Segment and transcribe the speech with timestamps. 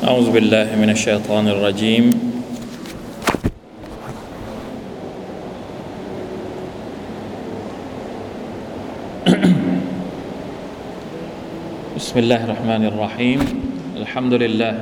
[0.00, 2.08] أعوذ بالله من الشيطان الرجيم.
[12.00, 13.40] بسم الله الرحمن الرحيم.
[14.00, 14.74] الحمد لله.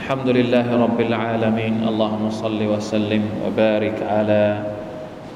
[0.00, 1.84] الحمد لله رب العالمين.
[1.84, 4.64] اللهم صل وسلم وبارك على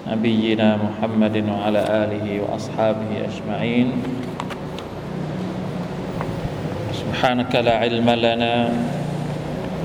[0.08, 3.92] نبينا محمد وعلى آله وأصحابه أجمعين.
[7.18, 8.70] سبحانك لا علم لنا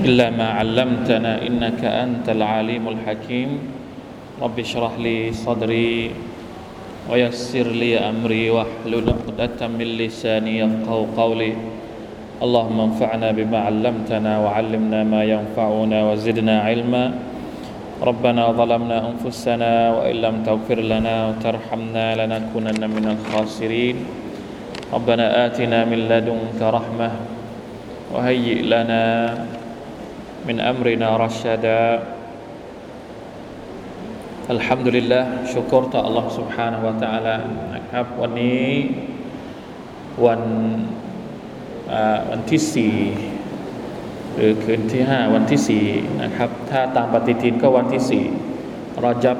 [0.06, 3.50] إلا ما علمتنا إنك أنت العليم الحكيم.
[4.38, 6.14] رب اشرح لي صدري
[7.10, 11.52] ويسر لي أمري واحلل عقدة من لساني يفقه قولي.
[12.38, 17.04] اللهم انفعنا بما علمتنا وعلمنا ما ينفعنا وزدنا علما.
[17.98, 23.96] ربنا ظلمنا أنفسنا وإن لم تغفر لنا وترحمنا لنكونن من الخاسرين.
[24.93, 27.09] ربنا آتنا من لدنك رحمة
[28.13, 29.05] وهيئ لنا
[30.47, 31.83] من أمرنا رشدا
[34.49, 37.35] الحمد لله ชุกรต่อ Allah سبحانه และ تعالى
[37.75, 38.65] นะครับวันนี้
[40.25, 40.41] วัน
[42.29, 42.95] วันที่สี่
[44.35, 45.85] หรือคืนที่ห้าวันที่สี่
[46.23, 48.25] นะครับถ้าตามปฏิทินก็วันที่สี่
[49.03, 49.37] รอจับ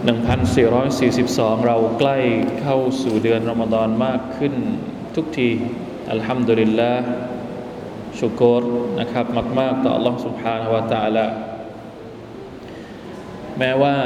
[0.00, 2.18] 1442 เราใกล้
[2.60, 4.54] เข้าสู่เดือนรอมฎอนมากขึ้น
[5.16, 5.48] ทุกที
[6.10, 7.04] อัลฮัมดุลิลลาห์
[8.18, 8.62] ชุกร
[9.00, 9.26] นะครับ
[9.60, 11.26] มากๆต่อ Allah سبحانه และ تعالى
[13.58, 13.96] แม้ว่า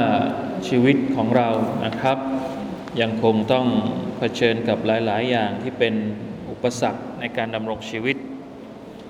[0.67, 1.49] ชีวิตของเรา
[1.85, 2.17] นะครับ
[3.01, 3.67] ยังคงต้อง
[4.17, 5.93] เผชิญกับหลาย ๆ อย่างที่เป็น
[6.49, 8.17] อุปสรรคในการดำรงชีวิต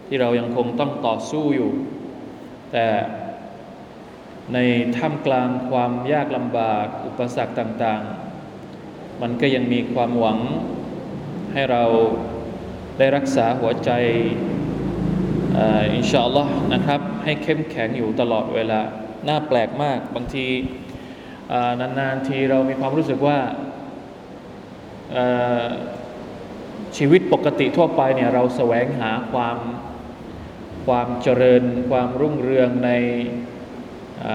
[0.07, 1.71] ที่เรายังคงต้องต่อสู้อยู่
[2.71, 2.85] แต่
[4.54, 4.58] ใน
[4.96, 8.02] ท่ามกลางความยากลำบาก อุปสรรคต่าง
[8.62, 10.38] ๆ มันก็ยังมีความหวัง
[11.52, 11.84] ให้เรา
[12.98, 13.90] ได้รักษาหัวใจ
[15.94, 18.80] อินชาอัลลอฮ์นะครับ ให้เข้มแข็งอยู่ตลอดเวลา
[19.28, 20.46] น่าแปลกมาก บางที
[21.80, 23.38] นานๆทีเรามีความรู้สึกว่า
[26.96, 29.58] ชีวิตปกติทั่วไปเนี่ยเราแสวงหาความ
[30.86, 32.90] ความเจริญความรุ่งเรืองใน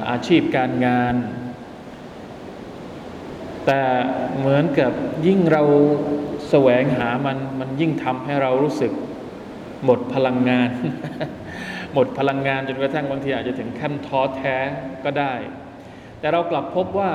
[0.10, 1.16] อาชีพการงาน
[3.66, 3.82] แต่
[4.38, 4.92] เหมือนกับ
[5.28, 5.64] ยิ่งเรา
[6.50, 8.92] แสวงหามันมันยิ่งทำให้เรารู้สึก
[9.86, 10.70] หมดพลังงาน
[11.94, 14.56] หมดพลังงานจนกระทั่งบางทีอาจจะถึงขั้นท้อแท้
[15.04, 15.34] ก็ได้
[16.20, 17.12] แต่เรากลับพบว่า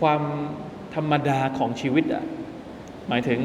[0.00, 0.22] ความ
[0.94, 2.24] ธรรมดาของชีวิตอะ
[3.08, 3.40] หมายถึง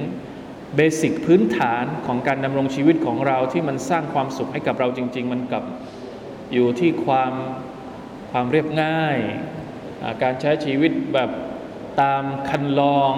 [0.75, 5.63] เบสิกพื้นฐานของการดำรงชีวิตของเราที่มันสร้างความสุขให้กับเราจริง ๆ มันกับ
[6.53, 7.33] อยู่ที่ความ
[8.30, 9.16] ความเรียบง่าย
[10.22, 11.30] การใช้ชีวิตแบบ
[12.00, 13.14] ตามคันลอง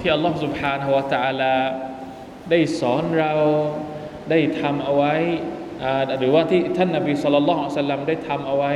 [0.00, 1.54] ที่อัลลอฮฺสุบฮานาละ تعالى
[2.50, 3.32] ได้สอนเรา
[4.30, 5.14] ได้ทำเอาไว้
[6.18, 8.72] หรือว่าที่ท่านนบีสุลต่านสัลลัมได้ทำเอาไว้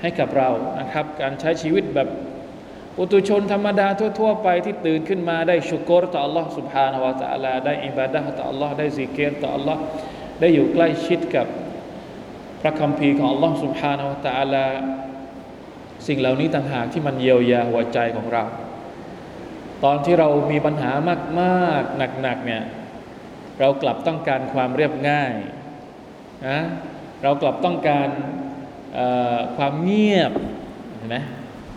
[0.00, 0.50] ให้กับเรา
[0.80, 2.08] นะครับ การใช้ชีวิตแบบ
[2.96, 9.76] ปุตุชนธรรมดาทั่ว ๆ ไปที่ตื่นขึ้นมาได้ชุกรต่อ Allah سبحانه และ تعالى ได้อิบาดะต่อ Allah ได้ซิกเกตต่อ Allah
[10.40, 11.46] ได้อยู่ใกล้ชิดกับ
[12.60, 14.66] พระคัมภีร์ของ Allah سبحانه และ تعالى
[16.06, 18.44] สิ่งเหล่านี้ต่างหากที่มันเยียวยาหัวใจของเรา
[19.84, 20.92] ตอนที่เรามีปัญหา
[21.40, 22.62] มากๆหนักๆเนี่ย
[23.60, 25.32] เรากลับต้องการความเรียบง่าย
[26.48, 26.58] นะ
[27.22, 28.08] เรากลับต้องการ
[29.56, 30.32] ความเงียบ
[30.96, 31.16] เห็นไหม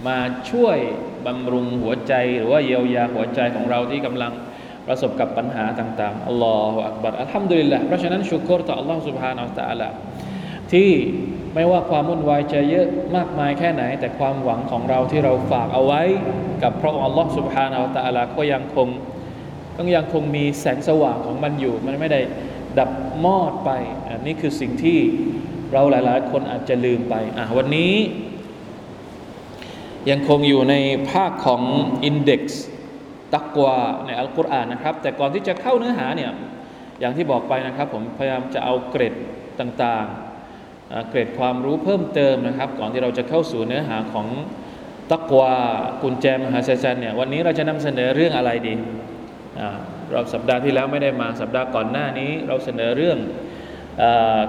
[0.07, 0.17] มา
[0.51, 0.77] ช่วย
[1.25, 4.31] บำรุงหัวใจหรือว่าเยียวยาหัวใจของเราที่กำลัง
[4.87, 9.89] ประสบกับปัญหาต่างๆอัลลอฮฺอักบัรอัลฮัมดุลิลละเพราะฉะนั้นชุกรต่ออัลลอฮฺ سبحانه และ تعالى
[10.73, 10.89] ที่
[11.53, 16.01] ไม่ว่าความวุ่นวายจะเยอะมากมายแค่ไหน แต่ความหวังของเราที่เราฝากเอาไว้
[16.63, 18.87] กับพระองค์อัลลอฮฺ سبحانه และ تعالى ก็ยังคง
[19.75, 22.21] ก็ยังคงมีแสงสว่างของมันอยู่ มันไม่ได้
[22.79, 22.89] ดับ
[23.25, 23.71] มอดไป
[24.07, 24.99] อันนี้คือสิ่งที่
[25.73, 27.93] เราหลาย ๆ คนอาจจะลืมไปอ่ะวันนี้
[30.09, 30.75] ยังคงอยู่ใน
[31.11, 31.61] ภาคของ
[32.05, 32.63] อินเด็กซ์
[33.35, 36.31] ตักวาในอัลกุรอานนะครับ แต่ก่อนที่จะเข้าเนื้อหาเนี่ย
[36.99, 39.13] อย่างที่บอกไปนะครับ ผมพยายามจะเอาเกรด
[39.59, 40.28] ต่างๆ
[41.08, 44.26] เกรดความรู้เพิ่มเติมนะครับ ก่อนที่เราจะเข้าสู่เนื้อหาของ
[45.10, 45.54] ตักวา
[46.02, 48.74] กุญแจมหาชัยชันเนี่ยวันนี้เราจะนำเสนอเรื่องอะไรดี
[50.12, 53.18] เราสัปดาห์ที่แล้วไม่ได้มาสัปดาห์ก่อนหน้านี้เราเสนอเรื่อง
[54.02, 54.04] อ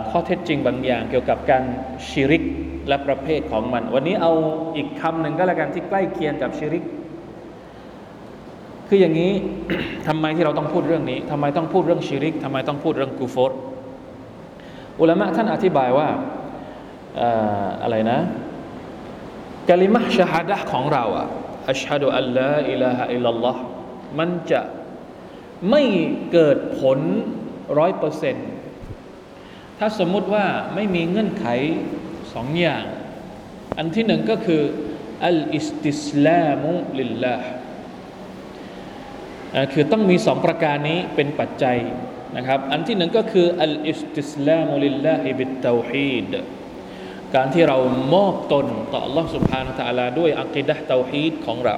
[0.09, 1.63] ข้อเท็จจริงบางอย่างเกี่ยวกับการ
[2.09, 2.43] ชิริก
[2.87, 4.33] และประเภทของมัน วันนี้เอา
[4.75, 6.83] อีกคำหนึ่งก็แล้วกันที่ใกล้เคียงกับชิริก
[8.87, 9.31] คืออย่างนี้
[10.07, 13.51] ทำไมที่เราต้องพูดเรื่องนี้ทำไมต้องพูดเรื่องชิริกทำไมต้องพูดเรื่องกูฟร
[15.01, 16.09] อุลามะท่านอธิบายว่า
[17.83, 18.19] อะไรนะ
[19.69, 21.27] กลิมะชาฮาดะของเราอะ
[21.71, 23.61] أشهد أن لا إله إلا الله
[24.19, 24.61] มันจะ
[25.69, 25.83] ไม่
[26.31, 26.99] เกิดผล
[27.77, 28.47] ร้อยเปอร์เซ็นต์
[29.79, 30.45] ถ้าสมมุติว่า
[30.75, 31.45] ไม่มีเงื่อนไข
[32.33, 32.83] สองอย่าง
[33.77, 34.61] อันที่หนึ่งก็คือ
[35.25, 37.47] الاستسلام لله
[39.73, 41.77] คือต้องมีสองประการนี้เป็นปัจจัย
[42.36, 46.32] นะครับ อันที่หนึ่งก็คืออัลอิสติสลามุลิลลาฮิบิตเตาฮีด
[47.34, 47.78] การที่เรา
[48.14, 51.76] มอบตนต่อ Allah سبحانه และ تعالى ด้วยอักิดะเตาฮีดของเรา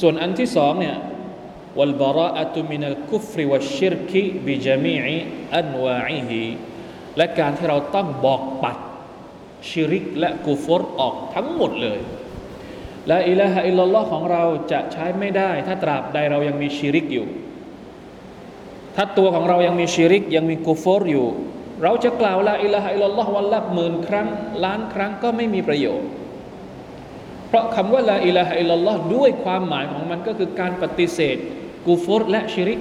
[0.00, 0.96] ส่วนอันที่สองเนี่ย
[1.78, 4.12] والبراءة من الكفر والشرك
[4.46, 5.04] بجميع
[5.60, 6.32] أنواعه
[7.16, 8.76] และการที่เราต้องบอกปัด
[9.68, 12.00] ชิริกและกุฟรออกทั้งหมดเลย
[13.10, 17.26] ละอิละฮะอิลลัลลอฮ์ของเราจะใช้ไม่ได้ ถ้าตราบใดเรายังมีชิริกอยู่
[18.95, 21.27] ถ้าตัวของเรายังมีชิริกยังมีกุฟร์อยู่
[21.83, 24.27] เราจะกล่าวละอิละฮะอิลลัลลอฮ์วันละหมื่นครั้ง
[24.63, 26.09] ล้านครั้งก็ไม่มีประโยชน์
[27.47, 31.37] เพราะคำว่าละอิละฮะอิลลัลลอฮ์ด้วยความหมายของมันก็คือการปฏิเสธ
[31.85, 32.79] กูฟรและชิริก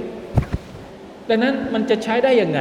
[1.29, 2.61] ดังนั้นมันจะใช้ได้ยังไง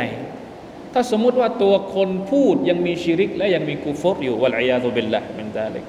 [0.93, 5.85] ถ้าสมมุติว่าตัวคนพูดยังมีชิริก และยังมีกูฟรอยู่วะลัยยาตุบิลละมินไดาลิก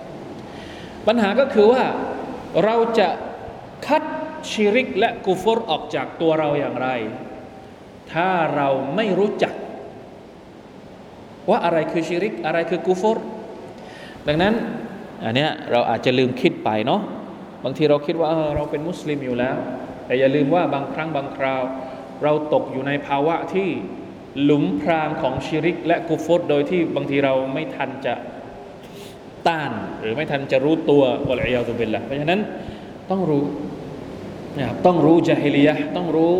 [1.07, 1.85] ปัญหาก็คือว่า
[2.65, 3.09] เราจะ
[3.87, 4.05] คัด
[4.51, 6.89] ชิริกและกูฟรออกจากตัวเราอย่างไร
[8.13, 9.55] ถ้าเราไม่รู้จัก
[11.51, 13.19] ว่าอะไรคือชิริก อะไรคือกูฟร
[14.29, 14.55] ดังนั้น
[15.25, 17.01] อันเนี้ยเราอาจจะลืมคิดไปเนาะ
[17.65, 19.57] บางทีเราคิดว่าเเราเป็นมุสลิมอยู่แล้ว
[20.07, 21.63] แต่อย่าลืมว่าบางครั้งบางคราว
[22.23, 23.69] เราตกอยู่ในภาวะที่
[24.43, 28.15] หลุมพรางของชิริก และกุฟตโดยที่บางทีเราไม่ทันจะ
[29.47, 32.41] ต้าน หรือไม่ทันจะรู้ตัววะลัยยาตุบิลละเพราะฉะนั้น
[33.11, 33.43] ต้องรู้
[34.59, 36.33] นะครับต้องรู้จาฮิลียะต้องรู้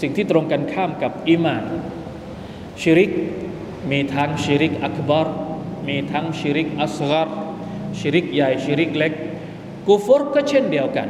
[0.00, 1.64] สิ่งที่ตรงกันข้ามกับอิมาน
[2.80, 3.10] ชิริก
[3.90, 5.28] มีทั้งชิริกอักบาร
[5.88, 7.28] มีทั้งชิริกอัสกร
[7.98, 9.12] ชิริกใหญ่ชิริกเล็ก
[9.88, 11.08] กุฟรก็เช่นเดียวกัน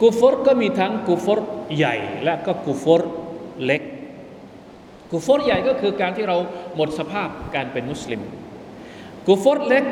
[0.00, 1.40] กุฟรก็มีทั้งกุฟร
[1.76, 3.02] ใหญ่และก็กุฟร
[3.64, 3.82] เล็ก
[5.10, 6.36] กุฟรใหญ่ก็คือการที่เรา
[6.76, 8.20] หมดสภาพการเป็นมุสลิม
[9.26, 9.84] กุฟรเล็ก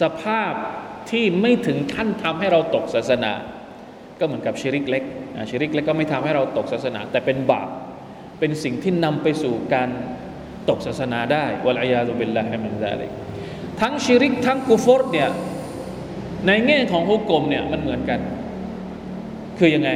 [0.00, 0.52] สภาพ
[1.10, 3.32] ที่ไม่ถึงขั้นทำให้เราตกศาสนา
[4.20, 5.04] ก็เหมือนกับชิริกเล็ก
[5.50, 7.68] ชิริกเล็กก็ไม่ทำให้เราตกศาสนา แต่เป็นบาป
[8.38, 9.88] เป็นสิ่งที่นำไปสู่การ
[10.68, 13.10] ตกศาสนาได้والعياذ بالله من ذلك
[13.80, 15.28] ทั้งชิริกทั้งกูฟอร์เนี่ย
[16.46, 18.20] ในแง่ของฮุก่มเนี่ยมันเหมือนกัน
[19.58, 19.90] คือยังไง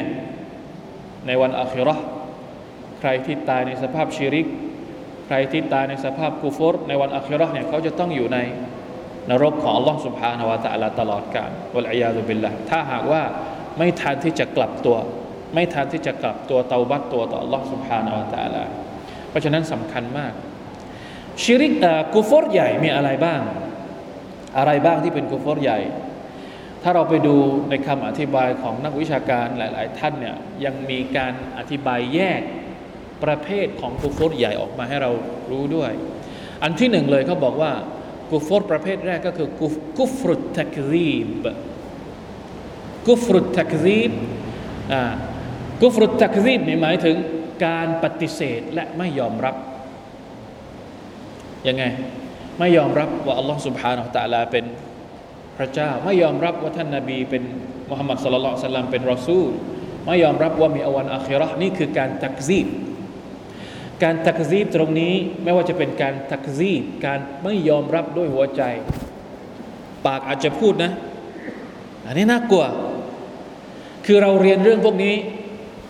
[1.26, 1.94] ในวันอาคิเราะฮ์
[3.00, 4.46] ใครที่ตายในสภาพชิริก
[5.26, 8.38] ใครที่ตายในสภาพกูฟอร์ในวันอัคิรอเนี่ยเขาจะต้องอยู่ใน
[9.30, 13.22] นรกของอัลลอฮ์สุบฮานาวะตะลาตลอดกาลวลัยยาลุบิลลาถ้าหากว่า
[13.77, 14.97] ไม่ทันที่จะกลับตัว
[15.53, 18.63] ไม่ทันที่จะกลับตัวเตาบัตตัวต่อ Allah سبحانه และ تعالى
[19.29, 20.33] เพราะฉะนั้นสำคัญมาก
[21.41, 23.41] ชิริกกูฟรใหญ่มีอะไรบ้าง
[24.57, 25.79] อะไรบ้างที่เป็นกูฟรใหญ่
[26.83, 27.35] ถ้าเราไปดู
[27.69, 30.35] ในคำอธิบายของนักวิชาการหลาย ๆ ท่านเนี่ย
[30.65, 32.41] ยังมีการอธิบายแยก
[33.23, 35.11] ประเภทของกุฟรใหญ่ออกมาให้เรา
[35.51, 35.91] รู้ด้วย
[36.63, 37.71] อันที่หนึ่งเลยเขาบอกว่า
[38.31, 39.49] กุฟรประเภทแรกก็คือ
[39.97, 41.11] กุฟรุตตักรี
[41.43, 41.45] บ
[43.07, 44.11] กุฟรุตตักรีบ
[44.93, 45.01] อ่า
[45.81, 47.15] กุฟรุตตักรีบหมายถึง
[47.65, 49.55] การปฏิเสธและไม่ยอมรับ
[51.67, 51.83] ยังไง
[52.59, 54.65] ไม่ยอมรับว่าอัลลอฮ์ سبحانه และ تعالى เป็น
[55.57, 57.43] พระเจ้าไม่ยอมรับว่าท่านนาบีเป็น
[57.89, 59.51] มุฮัมมัดสุลลัลสัลลัมเป็นรอซูล
[60.05, 62.67] ไม่ยอมรับว่ามีอวันอาคิรอนี่คือการตักซีบ
[64.03, 68.61] การตักซีบตรงนี้ไม่ว่าจะเป็นการตักซีบการไม่ยอมรับด้วยหัวใจ
[70.05, 70.91] ปากอาจจะพูดนะ
[72.07, 72.65] อันนี้น่ากลัว
[74.10, 75.14] คือเราเรียนเรื่องพวกนี้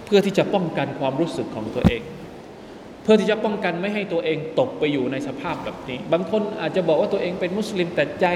[0.07, 2.03] เพื่อที่จะป้องกันความรู้สึกของตัวเอง
[3.03, 8.27] เพื่อที่จะป้องกันไม่ให้ตัวเองตกไปอยู่ในสภาพแบบนี้ บางคนอาจจะบอกว่าตัวเองเป็นมุสลิมแต่ใจ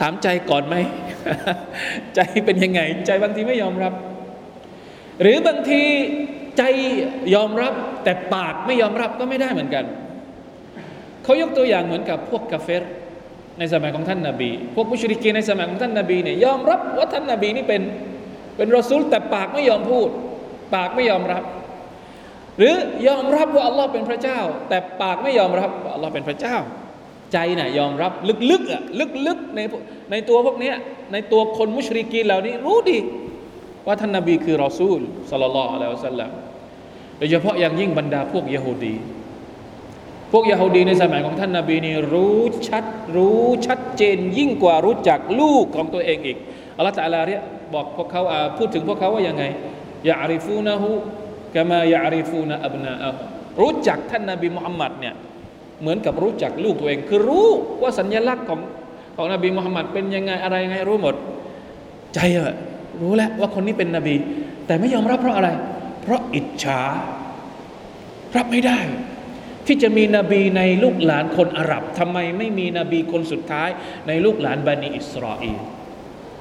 [0.00, 0.76] ถามใจก่อนไหม
[2.14, 3.92] ใจเป็นยังไง ใจบางทีไม่ยอมรับ
[5.20, 5.82] หรือบางที
[6.58, 6.62] ใจ
[7.34, 7.72] ยอมรับ
[8.04, 9.84] แต่ปากไม่ยอมรับก็ไม่ได้เหมือนกัน
[11.24, 12.84] เขายกตัวอย่างเหมือนกับพวกกาเฟร
[13.58, 17.82] ในสมัยของท่านนาบี พวกมุชริกีในสมัยของท่านนาบีเนี่ยยอมรับว่าท่านนาบีนี่เป็น
[18.60, 20.08] เป็นรอซูลแต่ปากไม่ยอมพูด
[20.74, 21.42] ปากไม่ยอมรับ
[22.58, 22.74] หรือ
[23.08, 26.56] ยอมรับว่าอัลลอฮ์เป็นพระเจ้า แต่ปากไม่ยอมรับว่าอัลลอฮ์เป็นพระเจ้า
[27.32, 28.12] ใจน่ะยอมรับ
[28.50, 28.82] ลึกๆอะ
[29.26, 29.60] ลึกๆใน
[30.10, 30.72] ในตัวพวกนี้
[31.12, 32.98] ในตัวคนมุชริกีเหล่านี้รู้ดี
[33.86, 35.00] ว่าท่านนาบีคือรอซูล
[35.30, 36.30] สัลลัลลอฮุอะลัยฮิวสัลลัม
[37.18, 38.94] โดยเฉพาะอย่างยิ่งบรรดาพวกยะฮูดี
[40.32, 42.84] พวกยะฮูดีในสมัยของท่านนาบีนี่รู้ชัด
[43.16, 46.38] รู้ชัดเจนยิ่งกว่ารู้จักลูกของตัวเองอีก
[46.76, 47.40] อัลลอฮฺตะลาเรีย
[47.74, 48.22] บอกพวกเขา
[48.58, 49.44] พูดถึงพวกเขาว่ายังไง
[50.08, 50.90] ยาอาริฟูนะฮู
[51.54, 53.04] กามายาอาริฟูนะอับนาอ
[53.60, 55.14] รู้จักท่านนาบีมุฮัมมัดเนี่ย
[55.80, 57.48] เหมือนกับรู้จักลูกตัวเอง คือรู้
[57.82, 58.60] ว่าสัญลักษณ์ของ
[59.16, 61.14] ของนบีมุฮัมมัดเป็นยังไงอะไรยังไงรู้หมด
[62.14, 62.54] ใจอะ
[63.00, 64.14] รู้แล้วว่าคนนี้เป็นนบี
[64.66, 65.48] แต่ไม่ยอมรับเพราะอะไร
[66.02, 66.80] เพราะอิจฉา
[68.36, 68.78] รับไม่ได้
[69.66, 73.68] ที่จะมีนบีในลูกหลานคนอาหรับทำไมไม่มีนบีคนสุดท้าย
[74.08, 75.58] ในลูกหลานบันิอิสราเอล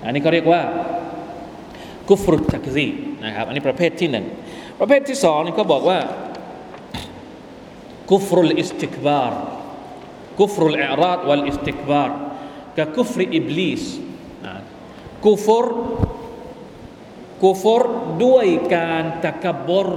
[0.03, 0.61] อันนี้ก็เรียกว่า
[2.08, 2.86] กุฟรุตตักซี
[3.24, 4.26] นะครับอันนี้ประเภทที่หนึ่ง
[4.80, 5.98] ประเภทที่สองนี่เขาบอกว่า
[8.10, 9.40] กุฟรุลอิสติกบาร์
[10.40, 12.16] กุฟรุลอิราดวัลอิสติกบาร์
[12.78, 13.82] กับกุฟรอิบลิส
[15.26, 15.66] กุฟร
[17.42, 17.82] กุฟร
[18.24, 19.88] ด้วยการตะกบร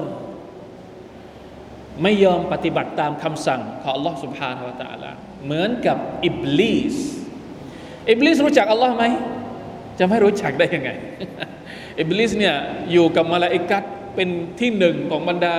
[2.04, 5.12] ไม่ยอมปฏิบัติตามคำสั่งของ Allah سبحانه และ تعالى
[5.46, 6.96] เหมือนกับอิบลิส
[8.10, 9.04] อิบลิสรู้จักอัลลอฮ์ไหม
[10.00, 10.90] จะไม่รู้จักได้ยังไง
[12.01, 12.57] อิบลิสเนี่ย
[12.93, 13.85] อยู่กับมาลาอิกัต
[14.15, 14.29] เป็น
[14.61, 15.57] ที่หนึ่งของบรรดา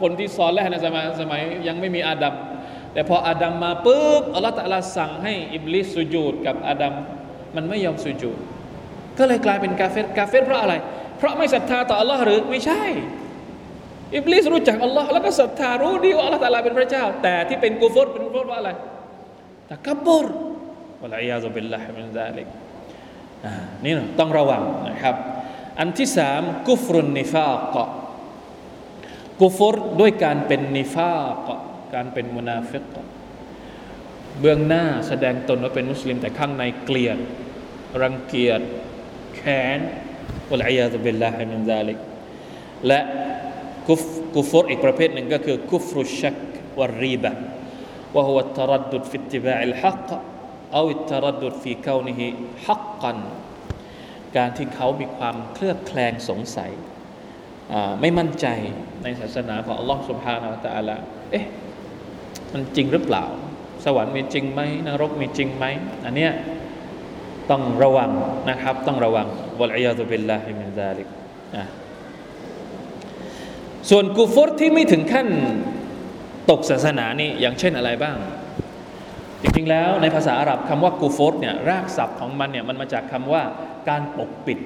[0.00, 2.34] คนที่ซอและห์ในสมัยสมัยยังไม่มีอาดัม
[2.92, 6.94] แต่พออาดัมมาปุ๊บอัลลอฮฺตะลาสั่งให้อิบลิสสุญูดกับอาดัม
[7.56, 8.38] มันไม่ยอมสุญูด
[9.18, 10.74] ก็เลยกลายเป็นกาเฟรกาเฟรเพราะอะไร
[11.18, 12.82] เพราะไม่ศรัทธาต่ออัลลอฮ์หรือไม่ใช่
[14.16, 18.70] อิบลิสรู้จักอัลลอฮ์แล้วก็ศรัทธารู้ดีว่าอัลลอฮ์ตะลาเป็นพระเจ้า แต่ที่เป็นกูฟรเป็นกูฟรเพราะอะไร
[19.70, 20.26] تكبر
[21.02, 22.46] والعياذ بالله من ذلك
[23.84, 25.14] นี่ต้องระวังนะครับ
[25.78, 27.88] อันที่สามكفر النفاق
[29.40, 31.12] กุฟรด้วยการเป็นนิฟา
[31.42, 31.60] เกาะ
[31.94, 32.92] การเป็นมุนาฟิก
[34.40, 37.18] เบื้องหน้าแสดงตนว่าเป็นมุสลิมแต่ข้างในเกลียด
[38.02, 38.60] รังเกียจ
[39.36, 39.78] แค้น
[40.50, 41.98] والعياذ بالله من ذلك
[42.86, 43.00] และ
[43.88, 44.02] กุฟ
[44.34, 46.36] กุฟรอีกประเภทหนึ่งก็คือكفر الشك
[46.78, 47.32] والريبة وهو
[48.14, 50.08] التردد في اتباع الحق
[50.74, 53.18] أو التردد في كونه حقا
[54.36, 56.70] การที่เขามีความเคลือบแคลงสงสัย
[58.00, 58.46] ไม่มั่นใจ
[59.02, 60.96] ในศาสนาของอัลลอฮ์سبحانه وتعالى
[61.30, 61.44] เอ๊ะ
[62.52, 63.24] มันจริงหรือเปล่า
[63.84, 65.64] สวรรค์มีจริงไหมนรกมีจริงไหม
[66.04, 66.32] อันเนี้ย
[67.50, 68.10] ต้องระวัง
[68.50, 69.26] นะครับ ต้องระวัง
[69.60, 71.08] والعياذ بالله من ذلك
[71.56, 71.64] นะ
[73.90, 75.28] ส่วนกูฟอรที่ไม่ถึงขั้น
[76.50, 78.16] ตกศาสนานี่อย่างเช่นอะไรบ้าง
[79.42, 83.42] จริงๆแล้วในภาษาอาหรับคำว่ากูฟรเนี่ยรากศัพท์ของมันเนี่ยมันมาจากคำว่า
[83.88, 84.58] การปกปิด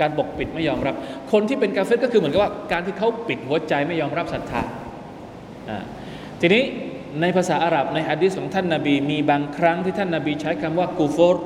[0.00, 0.94] การปกปิดไม่ยอมรับ
[1.32, 4.62] คนที่เป็นกาเฟรก็คือเหมือนกับว่าการที่เขาปิดหัวใจไม่ยอมรับศรัทธา
[6.40, 6.62] ทีนี้
[7.20, 11.36] ในภาษาอาหรับในฮะดีษของท่านนาบีมีบางครั้งที่ท่านนาบีใช้คำว่ากูฟร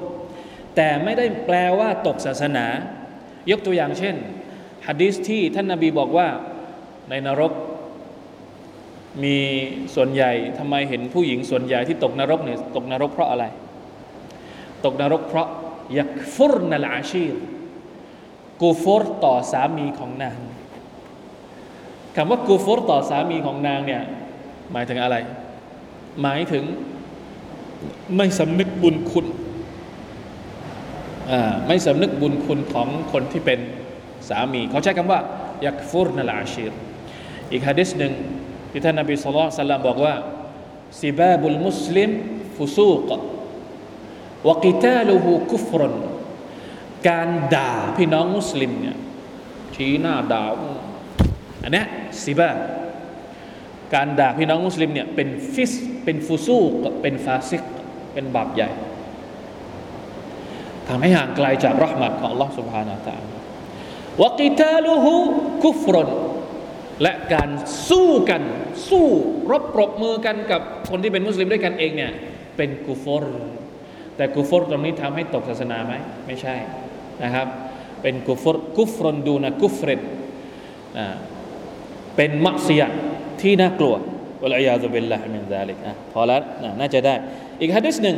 [0.76, 2.66] แต่ไม่ได้แปลว่าตกศาสนา
[3.50, 4.14] ยกตัวอย่างเช่น
[4.86, 6.26] ฮะดีษที่ท่านนาบีบอกว่า
[7.10, 7.52] ในนรก
[9.22, 9.36] มี
[9.94, 13.44] ส่วนใหญ่ทำไมเห็นผู้หญิงส่วนใหญ่ที่ตกนรกเนี่ยตกนรกเพราะอะไร
[14.84, 15.48] ตกนรกเพราะ
[15.98, 17.34] ยักฟุรนัลอาชีร
[18.60, 20.38] กูฟรต่อสามีของนาง
[22.16, 24.02] คำว่ากูฟรต่อสามีของนางเนี่ย
[24.72, 25.16] หมายถึงอะไร
[26.22, 26.64] หมายถึง
[28.16, 29.26] ไม่สำนึกบุญคุณ
[31.66, 33.60] ไม่สำนึกบุญคุณของคนที่เป็น
[34.28, 35.20] สามี เขาใช้คำว่า
[35.64, 36.72] يكفرن العشير
[37.50, 38.12] อีกฮะดิษหนึ่ง
[38.73, 40.15] ที่ท่านนบีสุลต่านบอกว่า
[41.01, 42.09] ซิบาบุลมุสลิม
[42.57, 43.09] ฟุซูก
[44.47, 45.93] วกิตาลูฮูกุฟรน
[47.07, 48.97] การด่าพี่น้องมุสลิมเนี่ย
[49.75, 50.43] ชี้หน้าด่า
[51.63, 51.83] อันนี้
[52.23, 52.51] ซิบา
[53.93, 55.71] การด่าพี่น้องมุสลิมเนี่ยเป็นฟิส
[56.03, 57.63] เป็นฟุซูกเป็นฟาซิก
[58.13, 58.69] เป็นบาปใหญ่
[60.87, 63.35] ทำให้ห่างไกลจากรหมัดของ Allah سبحانه และ تعالى
[64.23, 65.13] วกิตาลูฮู
[65.65, 66.09] กุฟรน
[67.02, 67.48] และการ
[67.90, 68.42] สู้กัน
[68.88, 69.06] สู้
[69.50, 70.60] รบปรบมือกันกับ
[70.90, 72.12] คนที่เป็นมุสลิมด้วยกันเองเนี่ย
[72.56, 73.24] เป็นกุฟอร
[74.16, 75.94] แต่กุฟอรตรงนี้ทำให้ตกศาสนาไหม
[76.26, 76.54] ไม่ใช่
[77.24, 77.46] นะครับ
[78.02, 80.00] เป็นกุฟอรกุฟรนดูนะกุฟเรน
[82.16, 82.82] เป็นมักซีย
[83.40, 83.94] ที่น่ากลัว
[84.42, 85.78] วะลัยาซุบิลลาฮิมินซาลิก
[86.12, 86.40] พอแล้ว
[86.80, 87.14] น่าจะได้
[87.60, 88.16] อีกฮะดิษหนึ่ง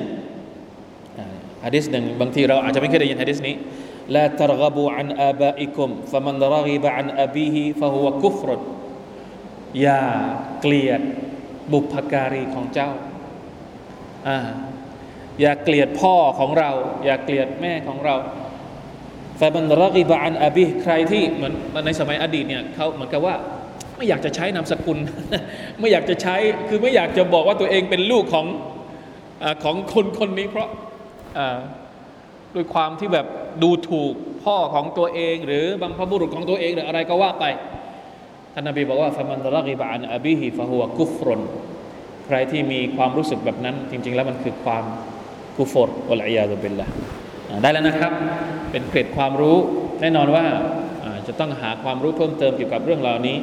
[1.65, 3.55] ฮะดิษหนึ่งบางทีเราอาจจะไม่เคยได้ยินฮะดิษนี้
[4.15, 8.61] ลาตรกบูอันอาบาอิคุมฟะมันรกิบอันอาบีฮิฟะฮุวะกุฟรด
[9.83, 10.03] อย่า
[10.61, 11.01] เกลียด
[11.73, 12.91] บุพการีของเจ้า
[15.41, 16.71] อย่าเกลียดพ่อของเรา
[17.05, 18.17] อย่าเกลียดแม่ของเรา
[19.41, 21.53] ฟะมันรกิบอันอาบีใครที่เหมือน
[21.87, 23.35] ในสมัยอดีตเนี่ยเขาเหมือนกับว่า
[23.97, 24.99] ไม่อยากจะใช้นามสกุล
[25.81, 26.37] ไม่อยากจะใช้
[26.69, 28.47] คือไม่อยากจะบอกว่าตัวเองเป็นลูกของ
[29.65, 30.69] ของคนคนนี้เพราะ
[32.57, 33.27] ด้วยความที่แบบ
[33.63, 37.45] ดูถูกพ่อของตัวเอง หรือบางพบุรุษของตัวเองหรืออะไรก็ว่าไป
[38.55, 41.41] ท่านนบีบอกว่าฟามันรักิบานอบีฮิฟะฮัวกุฟรน
[42.27, 44.85] ใครที่มีความรู้สึกแบบนั้น จริง ๆ แล้วมันคือความ
[45.57, 46.87] กุฟรอัลอยาตุบิลละ
[47.63, 48.13] ได้แล้วนะครับ
[48.71, 49.57] เป็นเกร็ดความรู้
[50.01, 50.45] แน่นอนว่า
[51.27, 53.37] จะต้องหาความรู้เพิ่มเติมเกี่ยวกับเรื่องเหล่านี้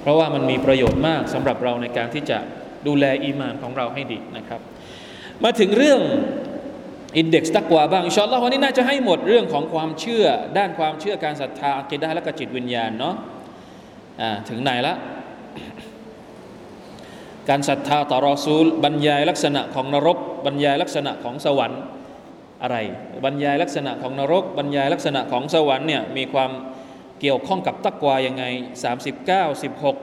[0.00, 2.38] เพราะว่ามันมีประโยชน์มากสำหรับเราในการที่จะ
[2.86, 4.60] ดูแลอีมานของเราให้ดีนะครับ
[5.44, 6.00] มาถึงเรื่อง
[7.18, 10.24] อินเด็กซ์ตักวาบ้างอินชาอัลลอฮ์วันนี้น่าจะให้หมดเรื่องของความเชื่อ
[10.58, 13.14] ด้านความเชื่อการศรัทธาอักิดะและกจิตวิญญาณเนาะ
[14.48, 14.94] ถึงไหนละ
[17.48, 21.80] การศรัทธาต่อรอซูล บรรยายลักษณะของนรก บรรยายลักษณะของสวรรค์
[22.62, 22.76] อะไร
[23.24, 26.50] บรรยายลักษณะของนรก บรรยายลักษณะของสวรรค์เนี่ยมีความ
[27.20, 28.44] เกี่ยวข้องกับตักวายังไง
[29.04, 29.96] 39 16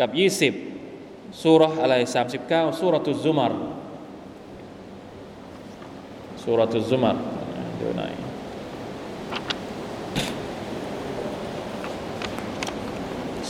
[0.00, 0.10] กับ
[0.58, 1.94] 20สุรอะไร
[2.36, 3.52] 39สุรตุซุมาร
[6.44, 7.16] สุรทุซุมาร
[7.80, 8.12] ดูหน่อย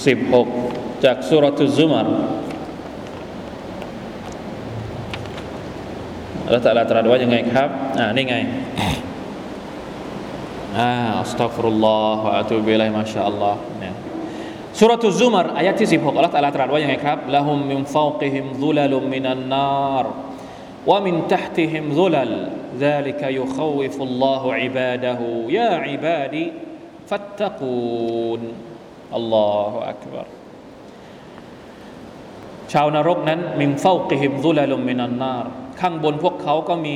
[0.06, 0.46] สิบหก
[1.04, 2.08] จากสุรทุซุมาร
[6.50, 8.36] แล้วแต่ละตรัสว่ายังไงครับ อ่า นี่ไง
[10.78, 13.94] อ่าอัสตัฟรุลลอฮฺอะตุบิลัยมาชาอัลลอฮฺเนี่ย
[14.80, 20.06] สุรทุซุมารอายะที่สิบหกอัลลอฮฺตรัสว่ายังไงครับละหุมมินฟาวกิฮิมซุลลุมมินันนาร
[20.90, 22.32] วะมินทัฮติฮิมซุลล
[22.85, 26.45] ذلك يخوف الله عباده يا عبادي
[27.09, 28.41] فاتقون
[29.13, 30.27] الله أكبر
[32.73, 35.45] ชาวนรกนั้นมิมเฝ้ากิฮิมซุลลุมมินันนาร
[35.79, 36.95] ข้างบนพวกเขาก็มี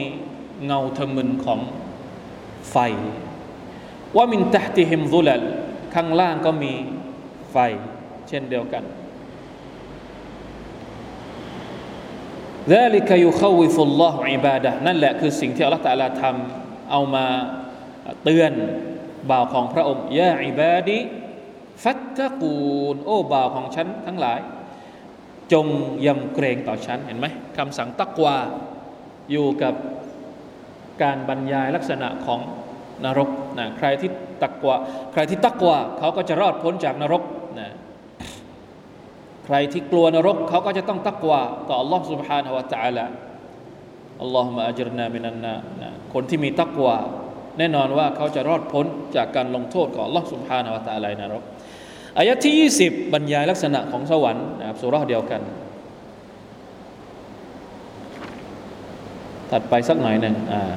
[0.65, 1.59] เงาทะมึนของ
[2.71, 2.75] ไฟ
[4.15, 5.41] ว่ามินตะติฮิมซุลล
[5.93, 6.73] ข้างล่างก็มี
[7.51, 7.57] ไฟ
[8.27, 8.83] เช่นเดียวกัน
[12.75, 17.25] ذلك يخوف الله عباده นั่นแหละคือสิ่งที่อัลลอฮฺตะลาทำเอามา
[18.23, 18.51] เตือน
[19.31, 20.99] บ่าวของพระองค์ยาอิบาดี
[21.83, 22.57] ฟัตตะกู
[22.93, 24.39] นโอ้บ่าวของฉันทั้งหลาย
[25.53, 25.67] จง
[26.05, 27.27] ยำเกรงต่อฉัน เห็นไหม
[27.57, 28.35] คำสั่งตักวา
[29.31, 29.73] อยู่กับ
[31.03, 32.39] การบรรยายลักษณะของ
[33.05, 34.09] นรกนะใครที่
[34.43, 34.75] ตักวา
[35.13, 37.46] ใครที่ตักวาเขาก็จะรอดพ้นจากนรกนะ
[39.47, 43.05] ใครที่กลัวนรกเขาก็จะต้องตักวาต่อ Allah سبحانه และ تعالى
[44.21, 46.97] อัลลอฮฺมะอัจรนามินันนานะคนที่มีตักวา
[47.57, 51.43] แน่นอนว่าเขาจะรอดพ้นจากการลงโทษของ Allah سبحانه และ تعالى นรก
[52.17, 52.53] อายะที่
[52.85, 55.41] 20 บรรยายลักษณะของสวรรค์นะครับสุราเดียวกัน
[59.51, 60.73] ถัดไปสักหน่อยหนึ่งอ่า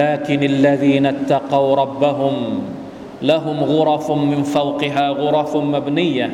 [0.00, 2.34] لكن الذين اتقوا ربهم
[3.22, 6.28] لهم غرف من فوقها غرف مبنية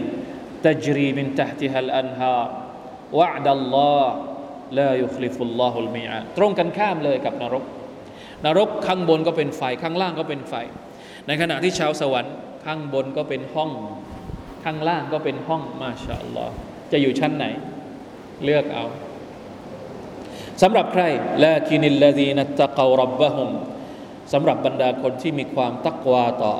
[0.66, 2.46] تجري من تحتها الأنهار
[3.12, 4.06] وعد الله
[4.78, 7.64] لا يخلف الله الميعاد ตรงกันข้ามเลยกับนรก
[8.44, 10.54] นรกข้างบนก็เป็นไฟข้างล่างก็เป็นไฟ
[11.26, 13.70] ในขณะที่ชาวสวรรค์ข้างบนก็เป็นห้อง
[14.64, 16.54] ข้างล่างก็เป็นห้องมาชาอัลลอฮ์
[16.92, 17.44] จะอยู่ชั้นไหน
[18.44, 18.84] เลือกเอา
[20.62, 21.02] สำหรับใคร
[21.44, 23.50] ละกินิลลาดีนัตตะการับบะฮุม
[24.32, 26.54] สำหรับบรรดาคนที่มีความตักวาต่อ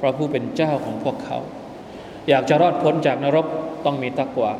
[0.00, 1.38] พระผู้เป็นเจ้าของพวกเขา
[2.30, 3.46] อยากจะรอดพ้นจากนรก
[3.84, 4.50] ต้องมีตักวา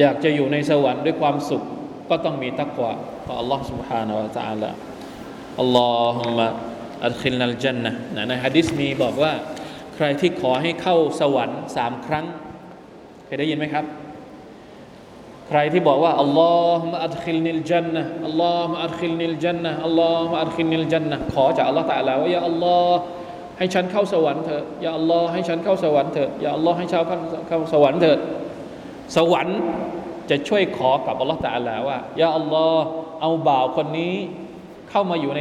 [0.00, 1.62] อยากจะอยู่ในสวรรค์ด้วยความสุข
[2.10, 2.92] ก็ต้องมีตักวา
[3.26, 4.70] ต่อ Allah سبحانه และ تعالى
[5.60, 6.46] อัลลอฮุมะ
[7.06, 7.92] อัลคิลนัลจันนะ
[8.28, 9.32] ในฮะดิษมีบอกว่า
[9.94, 12.26] ใครที่ขอให้เข้าสวรรค์สามครั้ง
[13.24, 13.84] เคยได้ยินไหมครับ
[15.48, 23.00] ใครที่บอกว่าอัลลอฮฺมาอัดคิลนิลจันนะอัลลอฮฺมาอัดคิลนิลจันนะอัลลอฮฺมาอัดคิลนิลจันนะขอจากอัลลอฮฺตะลาว่าอย่าอัลลอฮฺ
[23.57, 27.03] ให้ฉันเข้าสวรรค์เถอะอย่าอัลลอฮฺให้ฉันเข้าสวรรค์เถอะอย่าอัลลอฮฺให้ชาว
[27.47, 28.19] เข้าสวรรค์เถอะ
[29.15, 29.57] สวรรค์
[30.29, 32.85] จะช่วยขอกับอัลลอฮฺตะลาว่าอย่าอัลลอฮฺ
[33.21, 34.15] เอาบ่าวคนนี้
[34.89, 35.39] เข้ามาอยู่ใน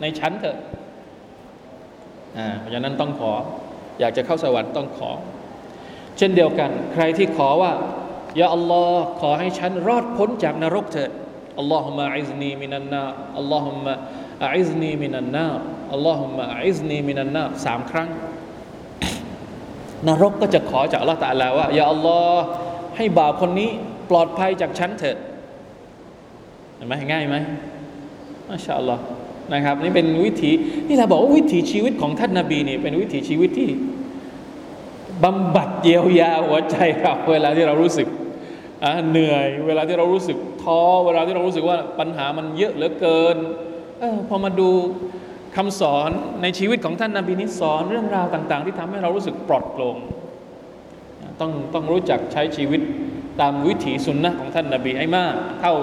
[0.00, 0.56] ในชั้นเถอะ
[2.38, 3.32] อ่าเพราะฉะนั้นต้องขอ
[4.00, 5.10] อยากจะเข้าสวรรค์ต้องขอ
[6.18, 7.72] เช่นเดียวกัน ใครที่ขอว่า
[8.36, 11.10] อย่าอัลลอฮ์ขอให้ฉันรอดพ้นจากนรกเถิด
[11.58, 13.02] อัลลอฮุมะอิซนีมินันนา
[13.38, 13.94] อัลลอฮุมะ
[14.54, 15.46] อิซนีมินันนา
[15.92, 18.08] อัลลอฮุมะอิซนีมินันนาสามครั้ง
[20.08, 22.42] นรกก็จะขอจากอัลลอฮ์ตะลาว่าอย่าอัลลอฮ์
[22.96, 23.70] ให้บ่าวคนนี้
[24.10, 25.16] ปลอดภัยจากฉันเถิด
[26.76, 27.36] เห็นไหมง่ายไหม
[28.48, 29.02] มาชาอัลลอฮ์
[29.52, 30.52] นะครับ นี่เป็นวิถี
[30.88, 33.70] นี่เราบอกว่าวิถีชีวิตของท่านนาบีนี่เป็นวิถีชีวิตที่
[35.24, 38.08] บำบัดเยียวยาหัวใจเราเวลาที่เรารู้สึก
[39.10, 43.36] เหนื่อย เวลาที่เรารู้สึกท้อเวลาที่เรารู้สึกว่าปัญหามันเยอะเหลือเกิน
[44.02, 44.70] ออพอมาดู
[45.56, 46.10] คำสอน
[46.42, 49.96] ในชีวิตของท่านนาบีนี้สอนเรื่องราวต่าง ๆ ที่ทำให้เรารู้สึกปลอดโปร่ง
[51.40, 52.80] ต้องต้องรู้จักใช้ชีวิต
[53.40, 55.74] ตามวิถีสุนนะของท่านนาบีให้มากเท่า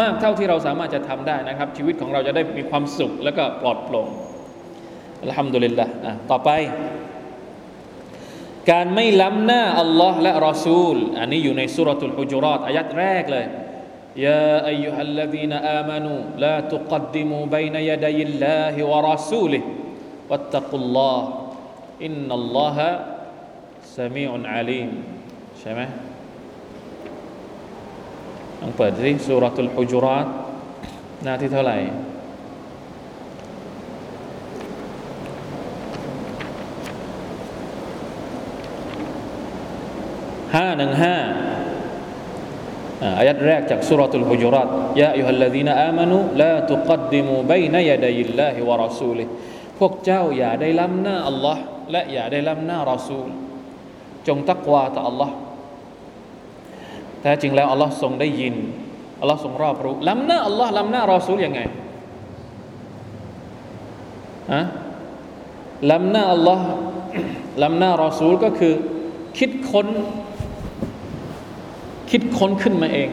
[0.00, 4.08] มากเท่าที่เราสามารถจะทำได้นะครับ ชีวิตของเราจะได้มีความสุขแล้วก็ปลอดโปร่ง
[5.22, 5.86] อัลฮัมดุลิลละ
[6.30, 6.50] ต่อไป
[8.70, 13.44] การไม่ล้ำหน้าอัลลอฮ์และรอซูล อันนี้อยู่ในสุรทูลฮุจุรอตอายัดแรกเลย
[14.24, 16.12] ยาอายุฮัลลดีนอามานู
[16.44, 19.60] ลาตุกัดดิมูบัยนยดัยลลาฮิวะรอซูลิ
[20.30, 21.26] วัตตะกุลลอฮ์
[22.04, 22.90] อินนัลลอฮะ
[23.96, 24.88] สมีอุนอาลีม
[25.60, 25.80] ใช่ไหม
[28.60, 30.26] ลองเปิดสิสุรทูลฮุจุรอต
[31.24, 31.78] หน้าที่เท่าไหร่
[40.54, 41.16] ห้าหนึ่งห้า
[43.04, 44.68] อายัดแรกจากสุรทูลฮุจรัต
[45.00, 49.24] ยาอัยฮัลลดีนอามานุลาตุกัดดิมูบัยนยาดัยิลลาฮิวะรอซูลิ
[49.78, 53.28] พวกเจ้าอย่าได้ล้ำหน้าอัลลอฮ์และอย่าได้ล้ำหน้ารอซูล
[54.26, 55.34] จงตักวาต่ออัลลอฮ์
[57.20, 58.54] แท้จริงแล้วอัลลอฮ์ทรงได้ยิน
[59.20, 61.60] อัลลอฮ์ทรงรอบรู้ล้ำหน้าอัลลอฮ์ล้ำหน้ารอซูลยังไง
[64.52, 64.62] ฮะ
[65.90, 66.64] ล้ำหน้าอัลลอฮ์
[67.62, 68.74] ล้ำหน้ารอซูลก็คือ
[69.38, 69.88] คิดค้น
[72.10, 73.10] คิดค้นขึ้นมาเอง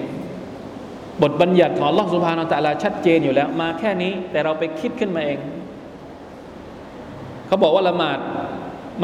[1.22, 5.40] บทบัญญัติของลอสุภานาตะลาชัดเจนอยู่แล้ว มาแค่นี้แต่เราไปคิดขึ้นมาเอง
[7.48, 8.20] เขาบอกว่าละหมาด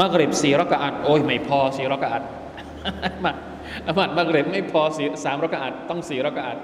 [0.00, 2.22] มักริบสี่รักอัดโอ้ยไม่พอสี่รักอัด
[3.24, 3.32] มา
[3.88, 6.58] ละหมาดมักริบไม่พอสี่สามรักอัดต้องสี่รักอัด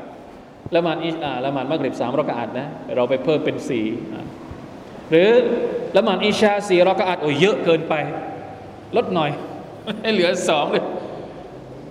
[0.75, 2.67] ละหมาดอิชาละหมาดมักริบสามรักอัดนะ
[2.97, 3.87] เราไปเพิ่มเป็นสี่
[5.11, 5.31] หรือ
[5.97, 7.95] ละหมาดอิชาสี่รักอัดโอ้ยเยอะเกินไป
[8.97, 9.31] ลดหน่อย
[10.03, 10.85] ให้เหลือสองเลย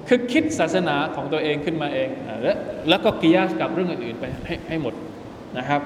[0.09, 2.09] คือคิดศาสนาของตัวเองขึ้นมาเอง
[2.43, 2.57] แล้ว
[2.89, 4.93] แล้วก็กิยาสกับเรื่องอื่นๆไปให้ให้หมด
[5.57, 5.81] นะครับ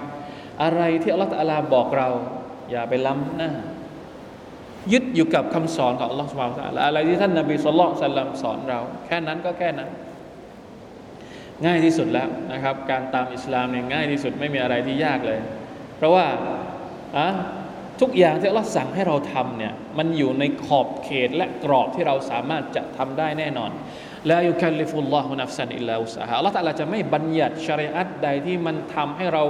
[0.64, 2.10] อะไรที่อัลลอฮฺลาบอกเรา
[2.72, 3.52] อย่าไปล้ำหน้า
[4.92, 9.90] ยึดอยู่กับคำสอนของอัลลอฮฺสุบานตะลาอะไรที่ท่านนาบีสุลต่านสัลลัมสอนเรา แค่นั้นก็แค่นั้น
[11.66, 15.40] ง่ายที่สุดแล้วนะครับ การตามอิสลามเนี่ยง่ายที่สุดไม่มีอะไรที่ยากเลย
[15.98, 16.26] เพราะว่า
[17.18, 17.28] อะ
[18.02, 23.72] ทุกอย่างที่อัลลอฮ์สั่งให้เราทำเนี่ยมันอยู่ในขอบเขตและกรอบที่เราสามารถจะทำได้แน่นอน
[24.32, 29.44] ลายุคัลลิฟุลลอฮุนัฟซันอิลลาอุสาฮะอัลลอฮฺตะลาจะไม่บัญญัติชริอัตใดที่มันทำให้เรา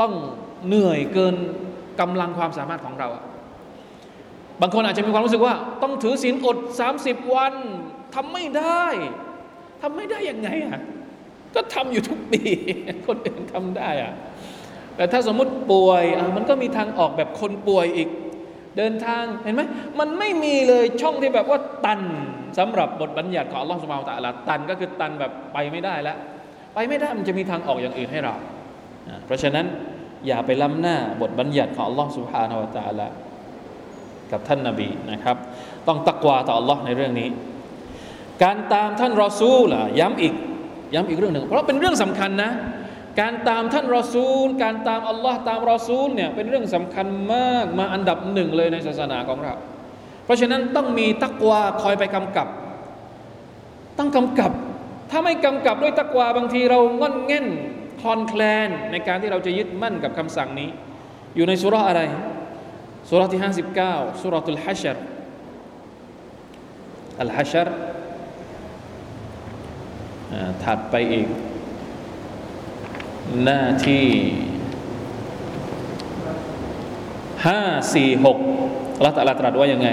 [0.00, 0.12] ต้อง
[0.66, 1.36] เหนื่อยเกิน
[2.00, 3.08] กำลังความสามารถของเรา
[4.60, 6.56] บางคนอาจจะมีความรู้สึกว่า ต้องถือศีลอด
[6.96, 7.54] 30 วัน
[8.14, 8.86] ทำไม่ได้
[9.82, 10.80] ทำไม่ได้ยังไงอะ
[11.54, 12.42] ก็ทำอยู่ทุกปี
[13.06, 14.14] คนอื่นทำได้อะ
[14.96, 16.04] แต่ถ้าสมมติป่วย
[16.36, 18.08] มันก็มีทางออกแบบคนป่วยอีก
[18.76, 19.62] เดินทางเห็นไหม
[19.98, 22.00] มันไม่มีเลยช่องที่แบบว่าตัน
[22.58, 26.16] สำหรับบทบัญญัติของอัลลอฮฺสุบฮานตะลาตันก็คือตันแบบไปไม่ได้แล้ว
[26.74, 28.34] ไปไม่ได้มันจะมีทางออกอย่างอื่นให้เรา
[29.26, 29.66] เพราะฉะนั้น
[30.26, 33.06] อย่าไปล้ำหน้าบทบัญญัติของอัลลอฮฺสุบฮานตะลา
[34.32, 35.36] กับท่านนาบีนะครับ
[35.86, 37.28] ต้องตักวาต่ออัลลอฮ์ในเรื่องนี้
[38.42, 40.34] การตามท่านรอซูล่ะย้ำอีก
[40.94, 42.50] ย้ำอีกเรื่องหนึ่ง เพราะเป็นเรื่องสำคัญนะ
[43.20, 49.54] การตามท่านรอซูล การตามอัลลอฮ์ตามรอซูลเนี่ยเป็นเรื่องสำคัญมากมาอันดับหนึ่งเลยในศาสนาของเรา
[50.26, 52.48] เพราะฉะนั้นต้องมีตักวาคอยไปกำกับ
[53.98, 54.52] ต้องกำกับ
[55.10, 57.46] ถ้าไม่กำกับด้วยตักวาบางทีเราง่อนเง่น
[58.00, 60.70] คลอนแคลนในการที่เราจะยึดมั่นกับคำสั่งนี้
[61.36, 62.02] อยู่ในสุราอะไร
[63.08, 63.40] สุราที่
[63.80, 64.96] 59สุราตุลฮัชร
[67.20, 67.68] อัลฮัชร
[70.64, 71.28] ถัดไปอีก
[73.44, 74.06] หน้าที่
[77.46, 77.60] ห้า
[77.94, 78.38] สี่หก
[78.96, 79.88] อัลลอฮฺตะลาตรัสว่ายังไง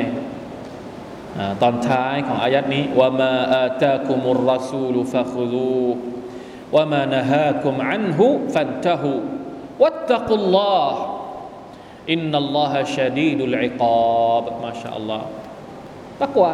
[1.62, 5.86] ตอนท้ายของอายัดนี้ว่ามาอาตาคุมุลรอซูลุฟะคุลู
[6.76, 9.12] ว่ามานะฮาคุมอันหุฟันตะหู
[9.84, 11.00] วัตตะกุลลอฮ์
[12.12, 15.28] อินนัลลอฮะชดีดุลอิกาบมาชาอัลลอฮ์
[16.24, 16.54] ตักวา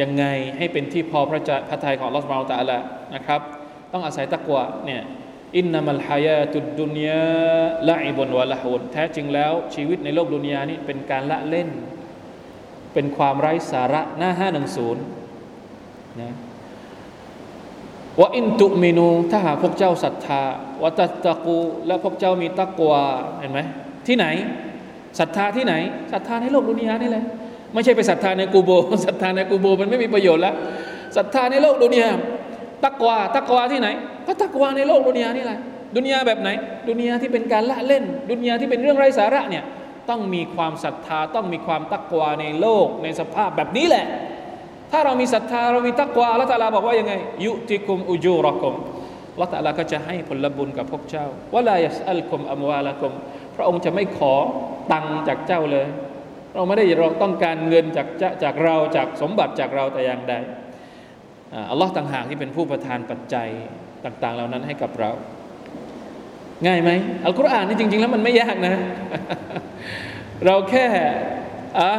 [0.00, 0.24] ยังไง
[0.56, 2.78] ให้เป็นที่พอพระจพระทัยของลอสมาลตาละ
[3.14, 3.40] นะครับ
[3.92, 5.02] ต้องอาศัยตักวาเนี่ย
[5.56, 7.22] อินนามัลฮายาตุดดุนยา
[7.88, 11.68] ละอิบนวะละฮุนแท้จริงแล้ว ชีวิตในโลกดุนยานี่เป็นการละเล่น
[12.94, 15.02] เป็นความไร้สาระหน้าห้าหนึ่งศูนย์
[16.20, 16.34] นะ
[18.20, 20.42] ว่าอินตุมินูถ้าหากพวกเจ้าศรัทธา
[20.82, 23.02] วะตัตตะกู และพวกเจ้ามีตักวา
[23.40, 23.60] เห็นไหม
[24.08, 24.26] ที่ไหน
[25.18, 25.74] ศรัทธาที่ไหน
[26.12, 27.24] ศรัทธาในโลกดุนยานี่แหละ
[27.74, 28.70] ไม่ใช่ไปศรัทธาในกูโบ
[29.06, 30.54] ศรัทธาในกูโบมันไม่มีประโยชน์แล้ว
[31.16, 32.10] ศรัทธาในโลกดุนยา
[32.84, 33.88] ตักวาตักวาที่ไหน
[34.26, 35.58] ก็ตักวาในโลกดุนยานี่แหละ
[35.96, 36.48] ดุนยาแบบไหน
[36.88, 39.64] ดุนยาที่เป็นการละเล่น ดุนยาที่เป็นเรื่องไร้สาระเนี่ย
[40.10, 44.06] ต้องมีความศรัทธาต้องมีความตักวาในโลกในสภาพแบบนี้แหละ
[44.92, 47.12] ถ้าเรามีศรัทธาเรามีตักวาละตาลาบอกว่ายังไง
[47.44, 48.74] ยุติคุมอุจูรกุม
[49.40, 53.12] ละตาลาก็จะให้ผลบุญกับพวกเจ้าวลายสอัลกุมอัมวาลกุม
[53.58, 54.34] พระองค์จะไม่ขอ
[54.92, 55.86] ตังจากเจ้าเลย
[56.54, 58.06] เราไม่ได้เราต้องการเงินจาก
[58.42, 60.34] จากเราจากสมบัติจากเราแต่อย่างใด
[61.70, 63.48] อัลลอฮ์ต่างหากที่เป็นผู้ประทานปัจจัย
[64.04, 65.10] ต่าง ๆ เหล่านั้นให้กับเรา
[66.66, 66.90] ง่ายไหม
[67.24, 68.74] อัลกุรอานนี่จริง ๆ แล้วมันไม่ยากนะ
[70.46, 70.86] เราแค่
[71.78, 71.90] อ่า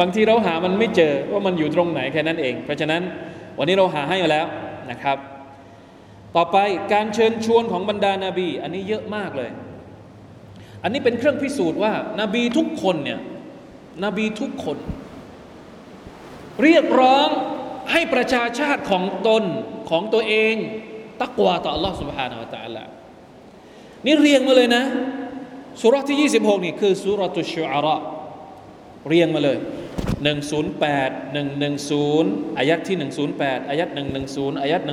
[0.00, 3.02] บางทีเราหามันไม่เจอว่ามันอยู่ตรงไหนแค่นั้นเอง เพราะฉะนั้น
[3.58, 4.46] วันนี้เราหาให้แล้ว
[4.90, 5.18] นะครับ
[6.36, 6.56] ต่อไป
[6.92, 9.50] การเชิญชวนของบรรดานาบี อันนี้เยอะมากเลย
[10.83, 13.19] อันนี้เป็นเครื่องพิสูจน์ว่า นาบีทุกคนเนี่ย
[14.03, 14.77] นบีทุกคน
[16.63, 17.27] เรียกร้อง
[17.91, 19.43] ให้ประชาชาติของตน
[19.89, 20.55] ของตัวเอง
[21.21, 22.83] ตักวาต่อ Allah سبحانه และ تعالى
[24.05, 24.83] นี่เรียงมาเลยนะ
[25.81, 27.95] สุรที่ 26 นี่คือสุรตุชูอาระ
[29.07, 29.57] เรียงมาเลย
[30.27, 31.37] 108
[31.77, 32.97] 110อายัดที่
[33.33, 33.89] 108อายัด
[34.25, 34.91] 110อายัด126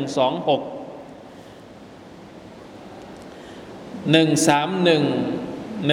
[4.14, 5.47] 131
[5.87, 5.89] 132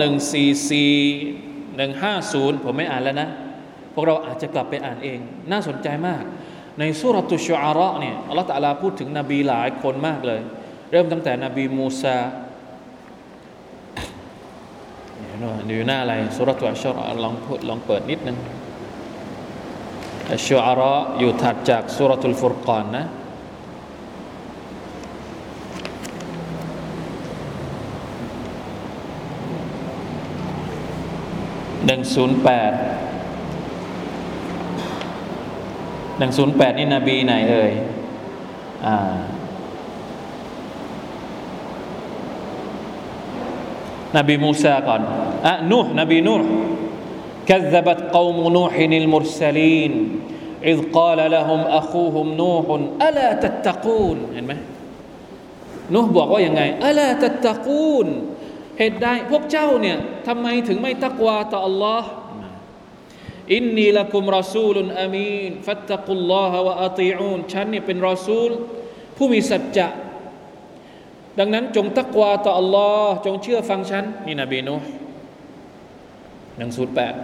[0.00, 3.28] 144หนึ่งห้าศูนย์ผมไม่อ่านแล้วนะ
[3.94, 5.18] พวกเราอาจจะกลับไปอ่านเอง
[5.50, 6.22] น่าสนใจมาก
[6.78, 10.40] ในสุรตุชอาระเนี่ยอัลลอฮฺตะลาพูดถึงนบีหลายคนมากเลย
[10.90, 12.16] เริ่มตั้งแต่นบีมูซา
[15.68, 18.36] อยู่หน้าอะไรสุรตุอัชรอลองพูดลองเปิดนิดนึง
[20.32, 23.04] อัชชอาระอยู่ถัดจากสุรตุลฟุรกานนะ
[31.85, 32.71] หนึ่งศูนย์แปด
[36.17, 37.71] หนึ่งศูนย์แปดนี่นบีไหนเอ่ย
[38.85, 39.15] อ่า
[44.17, 45.01] นบีมูซาก่อน
[45.45, 46.47] อ่ะนูห์นบีนูห์
[47.51, 49.93] كذبت قوم نوح المرسلين
[50.71, 52.65] إذ قال لهم أخوهم نوح
[53.07, 54.53] ألا تتقون เห็นไหม
[55.93, 58.07] นูห์บอกว่ายังไง ألا تتقون
[58.78, 62.02] เหตุใดพวกเจ้าเนี่ยทำไมถึงไม่ตักวาต่อ Allah
[63.52, 68.50] อินนีละกุมรอซูลุนอามีนฟัตตะกุลลอฮะวะอาติอูนฉันเนี่ยเป็นรอซูล
[69.16, 69.88] ผู้มีสัจจะ
[71.38, 74.74] ดังนั้นจงตักวาต่อ Allah จงเชื่อฟังฉัน นี่นบีนู
[76.56, 77.14] หนึ่งศูนย์แปด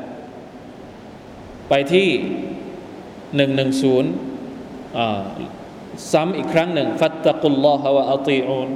[1.69, 2.09] ไปที่
[3.37, 4.11] หนึ่งหนึ่งศูนย์
[6.13, 8.69] ซ้ำอีกครั้งหนึ่ง ฟัตตะกุลลอฮะวะอาติอูน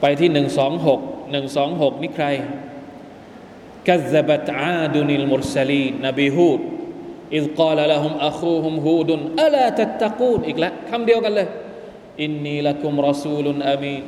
[0.00, 1.00] ไปที่หนึ่งสองหก
[1.32, 2.26] หนึ่งสองหกนี่ใคร
[3.88, 6.60] กัซบัตอาดุนิลมุรสลีนนบีฮูด
[7.36, 11.48] อิซกาลละฮุมอัคูฮุมฮูดุนอัลาตัตตะกูนอีกแล้วคำเดียวกันเลย
[12.22, 14.02] อินนีละคุมรอซูลุนอามีน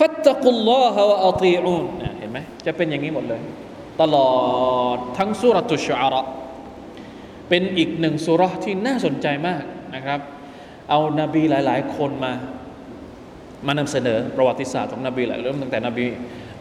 [0.00, 1.84] ฟัตตะกุลลอฮะวะอัตีอูน
[2.18, 3.40] เห็นไหมจะเป็นอย่างนี้หมดเลย
[4.00, 4.30] ตลอ
[4.96, 6.22] ดทั้งสุรตุชอาระ
[7.48, 9.62] เป็นอีกหนึ่งสุรที่น่าสนใจมาก
[9.94, 10.20] นะครับ
[10.90, 12.32] เอานบีหลาย ๆ คนมา
[13.66, 16.06] มานำเสนอประวัติศาสตร์ของนบีหลายเรื่องตั้งแต่นบี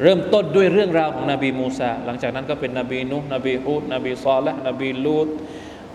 [0.02, 5.28] เริ่มต้นด้วยเรื่องราวของนบีมูซาหลังจากนั้นก็เป็นนบีนุนบีฮูดนบีซอละนบีลูด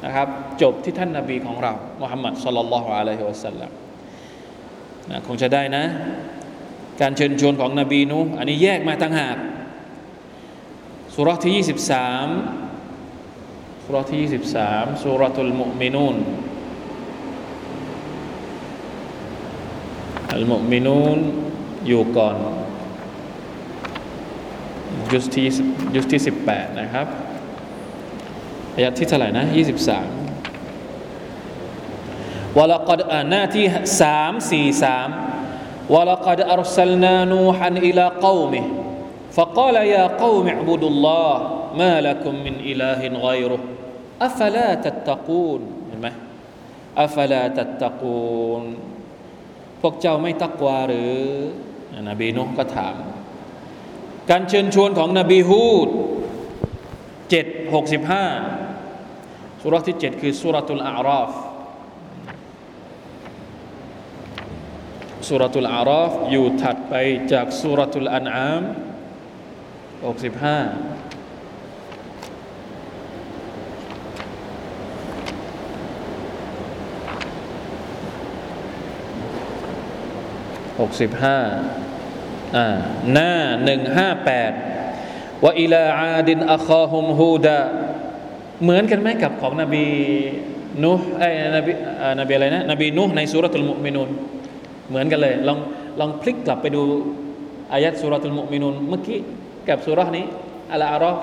[0.04, 0.28] นะครับ
[0.62, 3.70] จบที่ท่านนบีของเรามุฮัมมัดสุลลัลลอฮุอะลัยฮิวะสัลลัม
[5.10, 5.84] นะคงจะได้นะ
[7.00, 9.36] การเชิญชวนของนบีนูอันนี้แยกมาตั้งหาก
[11.14, 11.74] สุรที่ 23
[13.84, 14.22] สุรที่
[14.62, 16.16] 23สุรทุลมุมินูน
[20.32, 21.18] อัลมุมินูน
[21.86, 22.36] อยู่ก่อน
[25.13, 25.47] ยุสที่
[25.95, 27.07] ยุสที่สิบแปดนะครับ
[28.75, 30.09] อายะที่เท่าไหร่นะยี่สิบสาม
[32.57, 33.65] วลกดอ่าหน้าที่
[34.01, 35.09] สามสี่สาม
[35.93, 38.61] วลกดอัลสลนานูฮันอิลาเกวมิ
[39.37, 41.33] فقال يا قوم اعبدوا الله
[41.81, 43.61] ما لكم من إله غيره
[44.21, 46.07] أفلا تتقون เห็นไหม
[47.05, 48.63] أفلا تتقون
[49.81, 51.11] พวกเจ้าไม่ตักวาหรือ
[52.09, 52.95] นบีนุก็ถาม
[54.30, 55.88] การเชิญชวนของนบีฮูด
[57.30, 58.24] เจ็ดหกสิบห้า
[59.60, 61.30] สุรที่เจ็ดคือสุรตุลอาราฟ
[65.28, 66.94] สุรตุลอาราฟอยู่ถัดไป
[67.32, 68.62] จากสุรตุลอันอาม
[70.06, 70.58] หกสิบห้า
[80.80, 81.38] หกสิบห้า
[83.12, 83.32] หน้า
[83.64, 84.52] หนึ่งห้าแปด
[85.44, 87.60] ว่าอิลาอาดินอัคาฮุมฮูดา
[88.62, 89.84] เหมือนกันไหมกับของนบี
[90.84, 91.72] นุไอ้นบี
[92.20, 94.08] นบีอะไรนะนบีนุในสุรทูลมุมินุน
[94.88, 95.58] เหมือนกันเลยลอง
[96.00, 96.82] ลองพลิกกลับไปดู
[97.72, 99.20] อายัดสุรทูลมุมินุนเมื่อกี้
[99.68, 100.24] กับสุรนี้
[100.72, 101.18] อัลอารอฟ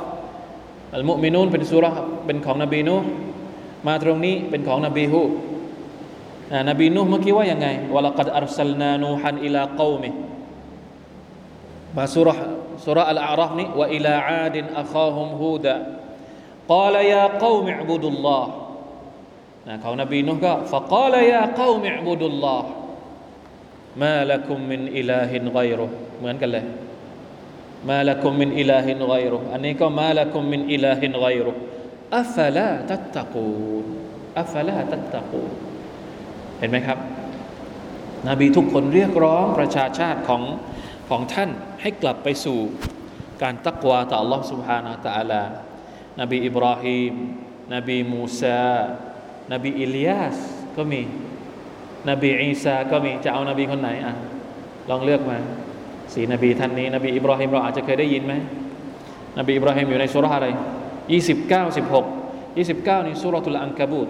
[0.96, 1.86] อัลมุมินุนเป็นสุร
[2.26, 2.96] เป็นของนบีนู
[3.88, 5.22] มาตรงนี้เป็นของนบีฮู
[6.70, 10.10] นบีนูเมื่อกี้ว่ายังไงولقد أرسلنا نوحا إلى قومه
[11.98, 12.30] มาสุร
[12.86, 18.52] สุรอัลอาราฟนี้ว่าوإلى عاد أخاهم هودا قال يا قوم اعبدوا الله
[19.68, 25.86] นะเขานบีนุก็فقال يا قوم اعبدوا الله ما لكم من إله غيره
[26.20, 26.66] เหมือนกันเลย
[27.90, 31.52] ما لكم من إله غيرهอันนี้ก็ما لكم من إله غيره
[32.20, 33.86] อัฟลาตัตตะกูน
[34.40, 35.52] อัฟลาตัตตะกูน
[36.60, 37.00] เห็นไหมครับ
[38.30, 40.42] นบีทุกคนเรียกร้องประชาชาติของ
[41.09, 41.51] ของท่าน
[41.83, 42.59] ให้กลับไปสู่
[43.43, 45.43] การตักวาต่อ Allah سبحانه และ تعالى
[46.21, 47.15] นบีอิบราฮิม
[47.75, 48.65] นบีมูซา
[49.53, 50.37] นบีอิลียาส
[50.77, 51.03] ก็มี
[52.11, 54.15] นบีอีสาก็มี จะเอานบีคนไหนอ่ะ
[54.91, 55.39] ลองเลือกมา
[56.13, 58.35] สีนบีท่านนี้ นบีอิบราฮิมเราอาจจะเคยได้ยินไหม
[59.39, 60.47] นบีอิบราฮิมอยู่ในสุราอะไร
[61.13, 62.07] ยี่สิบเก้าสิบหก
[62.57, 64.09] ยี่สิบเก้านี่สุรทุลอันกบูต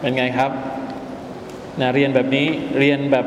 [0.00, 0.50] เป็นไงครับ
[1.79, 2.47] นะเรียนแบบนี้
[2.79, 3.25] เรียนแบบ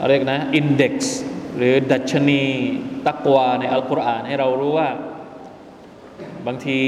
[0.00, 1.18] อะไรนะอินเด็กซ์
[1.56, 2.42] หรือดัชนี
[3.06, 4.88] ตักวาในอัลกุรอานให้เรารู้ว่า
[6.46, 6.78] บางที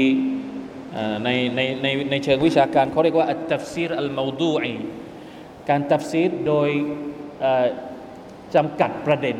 [1.23, 4.73] ในในในในเชิงวิชาการเขาเรียกว่าอัตตัฟซีรอัลมาดูอี
[5.69, 6.69] การตัฟซีรโดย
[8.55, 9.37] จำกัดประเด็น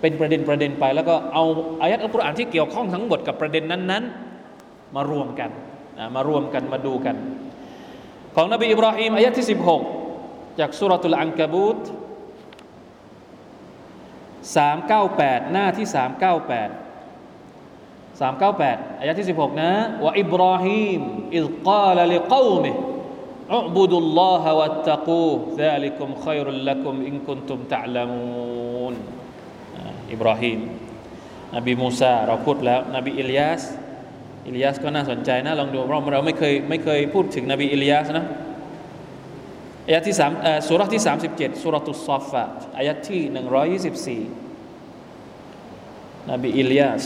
[0.00, 1.44] เป็นประเด็นประเด็นไป แล้วก็เอา
[1.80, 4.04] อายัดอัลกุรอานที่เกี่ยวข้องทั้งหมดกับประเด็นนั้น
[4.50, 5.50] ๆ มารวมกัน
[6.16, 7.16] มารวมกันมาดูกัน
[8.34, 9.46] ของนบีอิบราฮิมอายัดที่
[10.06, 11.80] 16 จากสุรตุลอังกบูต
[14.56, 16.90] 398 หน้าที่ 398
[18.20, 19.72] 398อายะที่ 16 นะ
[20.04, 21.00] ว่าอิบราฮิม
[21.36, 28.94] إذ قال لقومه اعبدوا الله واتقوه ذلكم خير لكم إن كنتم تعلمون
[30.12, 30.60] อิบราฮิม
[31.56, 33.62] นบีมูซาเราพูดแล้วนบีอิลียาส
[34.47, 38.25] อิลียาสก็น่าสนใจนะลองดูเราเราไม่เคยไม่เคยพูดถึงนบีอิลียาสนะ
[39.87, 40.31] อายะที่สาม
[40.67, 42.43] สุรที่สามสิบเจ็ดสุรตุสซอฟฟะ
[42.77, 44.21] อายะที่หนึ่งร้อยยี่สิบสี่
[46.31, 47.05] นบีอิลียาส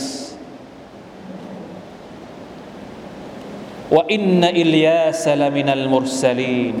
[3.94, 6.76] ว่าอินนอิลียาสลามินัลมุรสลีน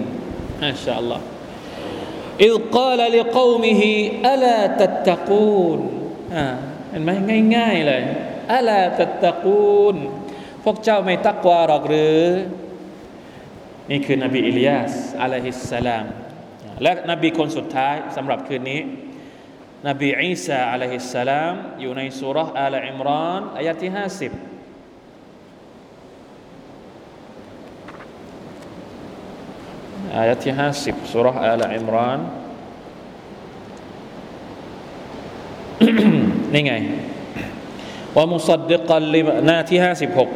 [0.62, 1.24] มาชาอัลลอฮ์
[2.46, 3.82] إذ قال لقومه
[4.32, 5.80] ألا تتقون
[6.34, 6.46] อ่า
[6.90, 7.10] เห็นไหม
[7.56, 8.02] ง่ายๆเลย
[8.54, 9.96] อัลาตัตตะกูน
[10.65, 12.21] พวกเจ้าไม่ตักวาหรอกหรือ
[13.91, 16.05] นี่คือนบีอิลยาสอะลัยฮิสสลาม
[16.83, 18.81] และนบีคนสุดท้ายสำหรับคืนนี้
[19.87, 24.31] นบีอีสาอะลัยฮิสสลาม อยู่ในสุรษอัลอิมรานอายะที่ห้าสิบ
[30.17, 32.19] อายะที่ห้าสิบสุรษอัลอิมราน
[36.53, 36.73] นี่ไง
[38.15, 40.29] ว่ามุสดดิกัลลิหน้าที่ห้าสิบหก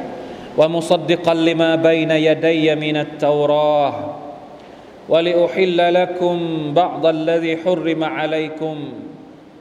[0.59, 3.95] ومصدقا لما بين يدي من التوراه
[5.09, 6.37] ولأحل لكم
[6.75, 8.77] بعض الذي حرم عليكم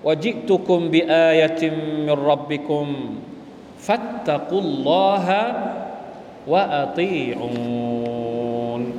[0.04, 1.70] وجئتكم بآية
[2.08, 2.96] من ربكم
[3.80, 5.28] فاتقوا الله
[7.54, 8.94] وأطيعون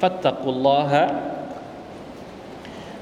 [0.00, 1.06] فاتقوا الله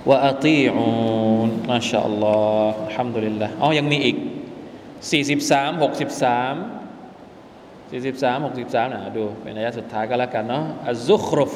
[0.07, 4.17] وأطيعون ما شاء الله الحمد لله อ๋อยังมีอีก
[5.01, 5.41] 43
[5.81, 6.84] 63
[7.92, 11.54] 43 63นะดูเป็นอายะสุดท้ายก็แล้วกันเนาะอัลซุครุฟ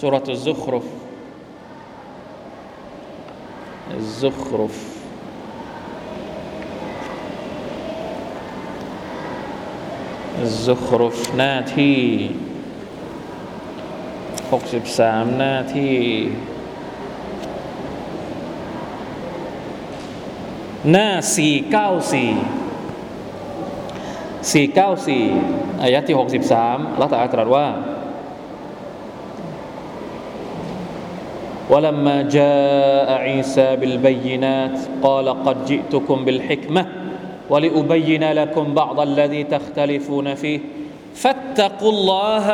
[0.00, 0.86] สุรตุซุครุฟ
[3.92, 4.76] อัลซุครุฟ
[10.40, 11.98] อัลซุครุฟหน้าที่
[14.50, 15.96] 63 หน้าที่
[20.90, 22.65] หน้า 494
[24.45, 26.15] 494อายะที่
[26.57, 27.67] 63ละตาตรัสว่า
[31.71, 36.83] ولما جاء عيسى بالبينات قال قد جئتكم بالحكمة
[37.49, 40.59] ولأبين لكم بعض الذي تختلفون فيه
[41.15, 42.47] فاتقوا الله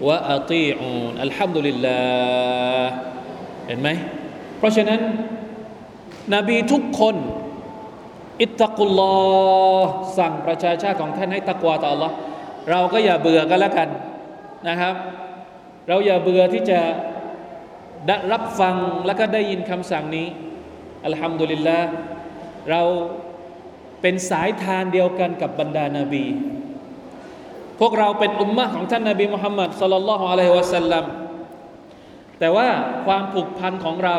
[0.00, 2.84] وأطيعون الحمد لله
[3.66, 3.88] เห็นไหม
[4.58, 5.00] เพราะฉะนั้น
[6.34, 7.14] นบีทุกคน
[8.41, 9.15] อิตตะกุลลอ
[10.17, 12.11] สั่งประชาชาติของท่านให้ตักวาต่อ Allah
[12.69, 13.89] เราก็อย่าเบื่อกันแล้วกัน
[14.67, 14.95] นะครับ
[15.87, 16.79] เราอย่าเบื่อที่จะ
[18.07, 18.75] ได้รับฟัง
[19.05, 20.27] แล้วก็ได้ยินคำสั่งนี้
[21.05, 21.79] อัลฮัมดุลิลละ
[22.69, 22.81] เรา
[24.01, 26.25] เป็นสายทานเดียวกันกับบรรดานาบี
[27.79, 31.05] พวกเราเป็นอุมมะของท่านนาบีมุฮัมมัดสลลัลลอฮุอะลัยฮิวะสัลลัม
[32.39, 32.67] แต่ว่า
[33.05, 34.17] ความผูกพันของเรา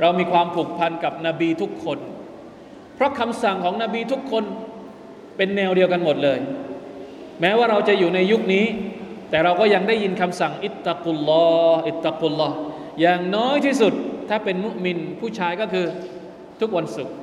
[0.00, 1.98] เรามีความผูกพันกับนบีทุกคน
[3.02, 4.44] ราะคำสั่งของนบีทุกคน
[5.36, 6.38] เป็นแนวเดียวกันหมดเลย
[7.40, 8.66] แม้ว่าเราจะอยู่ในยุคนี้
[9.30, 12.54] แต่เราก็ยังได้ยินคำสั่งอิตตะกุลลอฮ์อิตตะกุลลอฮ์
[13.00, 13.92] อย่างน้อยที่สุด
[14.28, 15.86] ถ้าเป็นมุมินผู้ชายก็คือ
[16.60, 17.14] ทุกวันศุกร์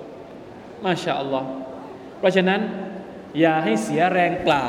[0.85, 1.47] มาชาอัลลอฮ์
[2.19, 2.61] เพราะฉะนั้น
[3.39, 4.65] อย่าให้เสียแรงเปล่า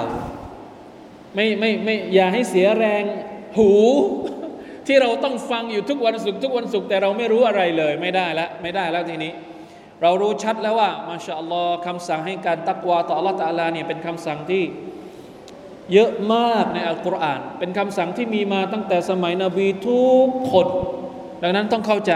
[1.34, 3.02] ไม่ไม่ไม่อย่าให้เสียแรง
[3.56, 3.72] หู
[4.86, 9.32] ที่เราต้องฟังอยู่ทุกวันศุกร์ทุกวันศุกร์แต่เราไม่รู้อะไรเลย ไม่ได้แล้วไม่ได้แล้วทีนี้
[10.01, 14.63] เรารู้ชัดแล้วว่ามาชาอัลลอฮ์คำสั่งให้การตักวาต่ออัลลอฮ์ตะอาลาเนี่ยเป็นคำสั่งที่
[15.93, 20.67] เยอะมากในอัลกุรอาน เป็นคำสั่งที่มีมาตั้งแต่สมัยนบีทุกคน
[21.41, 22.13] ดังนั้นต้องเข้าใจ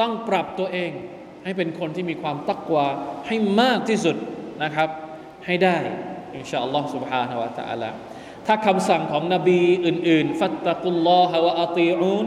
[0.00, 0.90] ต้องปรับตัวเอง
[1.44, 2.86] ให้เป็นคนที่มีความตักวา
[3.26, 4.16] ให้มากที่สุด
[4.62, 4.88] นะครับ
[5.46, 5.76] ให้ได้
[6.36, 7.90] อินชาอัลลอฮ์ سبحانه และ تعالى
[8.46, 12.26] ถ้าคำสั่งของนบีอื่นๆ ฟัตตะกุลลอฮะวะอาตีอูน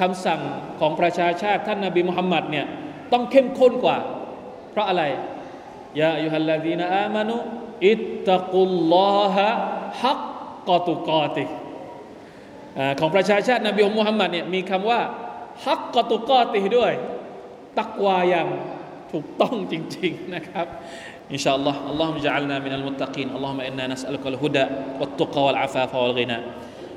[0.00, 0.40] คำสั่ง
[0.80, 2.66] ของประชาชาติท่านนบีมุฮัมมัดเนี่ย
[3.12, 3.96] ต้องเข้มข้นกว่า
[4.70, 5.02] เพราะอะไร
[6.00, 7.36] ยาอัยฮัลลาดีนอามานุ
[7.86, 9.48] อิตตะกุลลอฮะ
[10.02, 10.22] ฮัก
[10.68, 11.44] กอตุกอติ
[13.00, 15.00] ของประชาชาตินบีมุฮัมมัดเนี่ยมีคำว่า
[15.66, 16.92] ฮักกอตุกอติด้วย
[17.78, 18.48] ตักวาอย่าง
[19.12, 20.66] ถูกต้องจริงๆนะครับ
[21.34, 24.64] إن شاء الله اللهم اجعلنا من المتقين اللهم إنا نسألك الهدى
[25.00, 26.38] والتقى والعفاف والغنى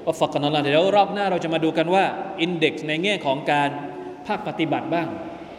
[0.07, 2.05] وفقنا الله เดี๋ยวรอบหน้าเราจะมาดูกันว่า
[2.41, 3.69] อินเด็กซ์ในแง่ของการ
[4.27, 5.07] ภาคปฏิบัติบ้าง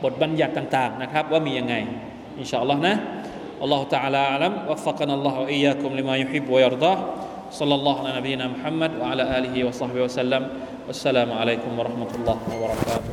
[0.04, 1.74] บทบัญญัติต่างๆนะครับ ว่ามียังไง
[2.38, 2.96] อินชาอัลลอฮ์นะ
[3.60, 6.98] والله تعالى أعلم وفقنا الله وإياكم لما يحب ويرضاه
[7.50, 10.42] صلى الله على نبينا محمد وعلى آله وصحبه وسلم
[10.86, 13.12] والسلام عليكم ورحمة الله وبركاته